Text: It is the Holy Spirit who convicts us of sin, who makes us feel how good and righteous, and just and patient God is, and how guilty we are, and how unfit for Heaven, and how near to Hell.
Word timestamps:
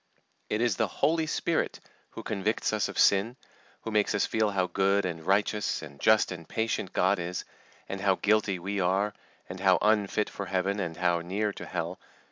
It 0.49 0.61
is 0.61 0.77
the 0.77 0.87
Holy 0.87 1.27
Spirit 1.27 1.79
who 2.09 2.23
convicts 2.23 2.73
us 2.73 2.89
of 2.89 2.97
sin, 2.97 3.37
who 3.81 3.91
makes 3.91 4.15
us 4.15 4.25
feel 4.25 4.49
how 4.49 4.65
good 4.65 5.05
and 5.05 5.23
righteous, 5.23 5.83
and 5.83 5.99
just 5.99 6.31
and 6.31 6.49
patient 6.49 6.91
God 6.91 7.19
is, 7.19 7.45
and 7.87 8.01
how 8.01 8.15
guilty 8.15 8.57
we 8.57 8.79
are, 8.79 9.13
and 9.47 9.59
how 9.59 9.77
unfit 9.79 10.27
for 10.27 10.47
Heaven, 10.47 10.79
and 10.79 10.97
how 10.97 11.19
near 11.21 11.53
to 11.53 11.67
Hell. 11.67 11.99